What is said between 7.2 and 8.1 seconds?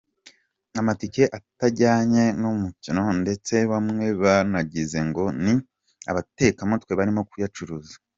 kuyacuruza.